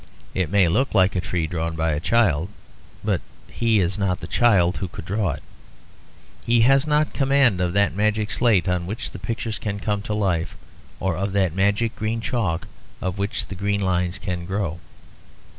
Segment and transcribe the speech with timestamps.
[0.33, 2.49] It may look like a tree drawn by a child,
[3.03, 5.43] but he is not the child who could draw it.
[6.43, 10.15] He has not command of that magic slate on which the pictures can come to
[10.15, 10.57] life,
[10.99, 12.67] or of that magic green chalk
[12.99, 14.79] of which the green lines can grow.